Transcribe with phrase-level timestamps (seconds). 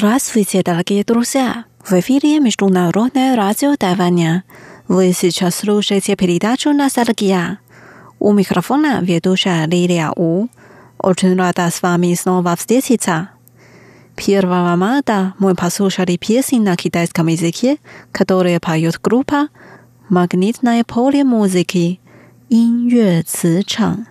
[0.00, 1.64] Здравствуйте, дорогие друзья!
[1.80, 4.44] В эфире Международное радио Тайваня.
[4.86, 7.58] Вы сейчас слушаете передачу «Ностальгия».
[8.20, 10.46] У микрофона ведущая Лилия У.
[10.98, 13.30] Очень рада с вами снова встретиться.
[14.16, 17.78] 1 марта мы послушали песни на китайском языке,
[18.12, 19.48] которые поет группа
[20.08, 21.98] «Магнитное поле музыки»
[22.50, 24.06] «Инь-Ю-Ци-Чан».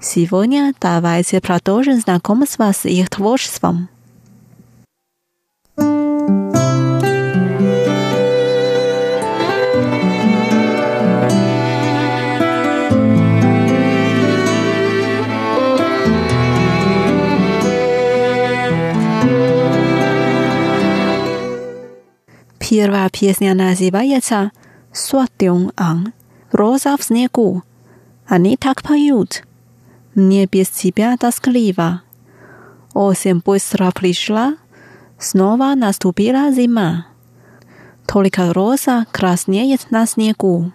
[0.00, 3.88] Сегодня давайте продолжим знакомство с их творчеством.
[22.72, 24.50] Первая песня называется się
[24.94, 26.12] Swatiung Ang,
[26.52, 27.10] Rosa w
[28.26, 29.42] Они так поют.
[30.14, 32.00] Мне без тебя тоскливо.
[32.94, 34.56] Осень быстро пришла,
[35.18, 37.08] снова наступила зима.
[38.08, 40.72] Только роза краснеет на снегу.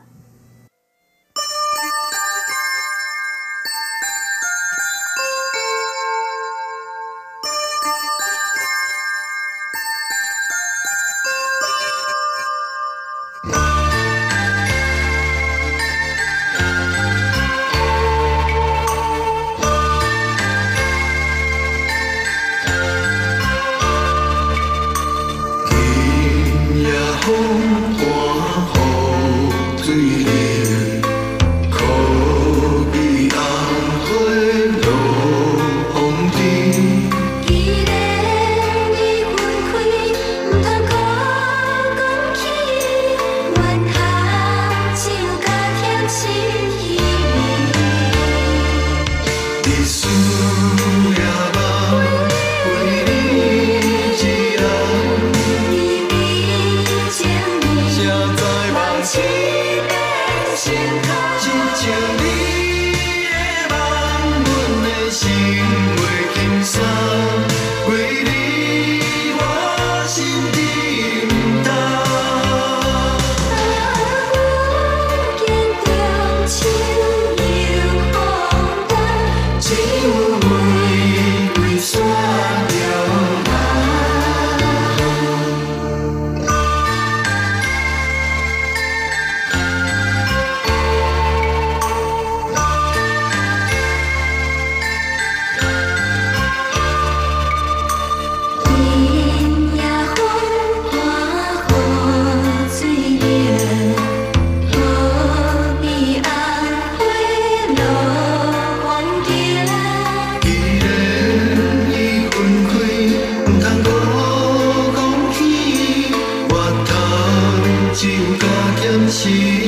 [117.97, 118.47] 只有加
[118.79, 119.66] 坚持。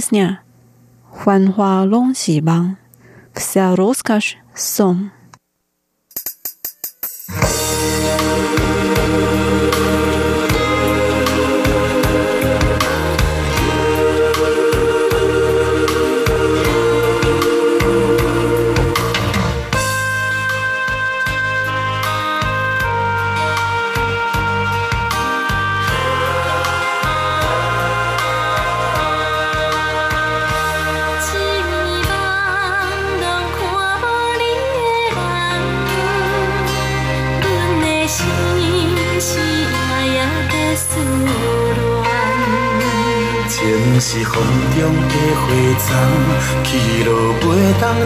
[0.00, 0.40] песня
[1.12, 2.74] «幻化拢是梦»,
[3.36, 5.10] вся роскошь— сон.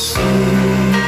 [0.00, 0.99] soon.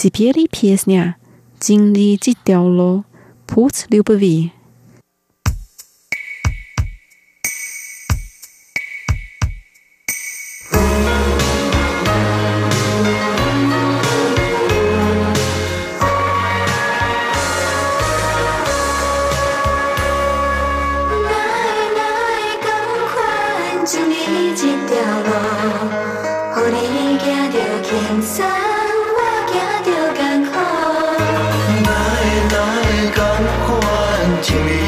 [0.00, 1.16] Теперь песня
[1.58, 3.04] «Динли дитяло,
[3.48, 4.52] путь любви».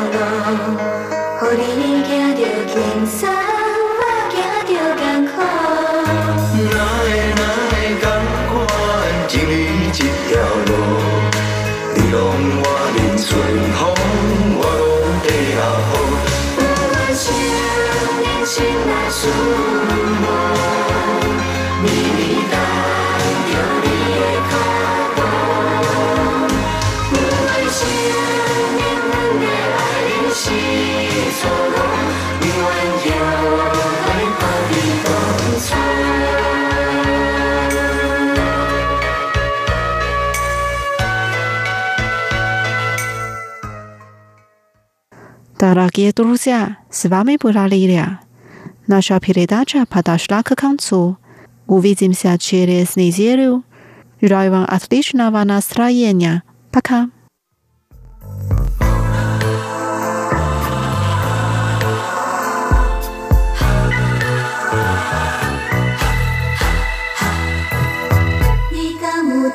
[0.06, 0.78] around.
[1.40, 3.37] Holding together, king size.
[45.70, 48.20] Дорогие друзья, с вами была Лилия.
[48.86, 51.18] Наша передача подошла к концу.
[51.66, 53.64] Увидимся через неделю.
[54.22, 56.42] Желаю вам отличного настроения.
[56.72, 57.10] Пока.
[68.72, 69.52] Никому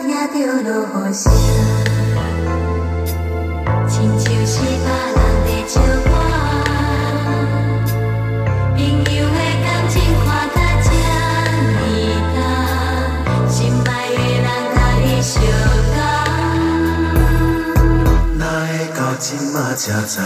[19.53, 20.23] 嘛才知影，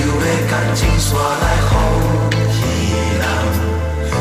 [0.49, 1.21] 感情煞来
[1.67, 1.69] 放
[2.55, 2.57] 弃
[3.19, 3.21] 人，